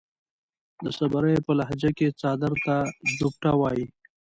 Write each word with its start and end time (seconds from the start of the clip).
د 0.83 0.85
صبريو 0.97 1.43
پۀ 1.45 1.51
لهجه 1.59 1.89
کې 1.97 2.07
څادر 2.19 2.51
ته 2.65 2.75
جوبټه 3.17 3.51
وايي. 3.61 3.85